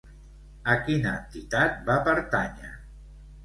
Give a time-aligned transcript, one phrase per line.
[0.73, 2.77] A quina entitat va pertànyer?